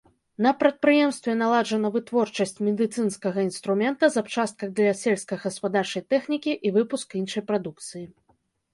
[0.43, 8.05] На прадпрыемстве наладжана вытворчасць медыцынскага інструмента, запчастак для сельскагаспадарчай тэхнікі і выпуск іншай прадукцыі.